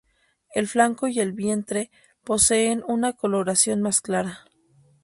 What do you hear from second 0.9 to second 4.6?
y el vientre poseen una coloración más clara.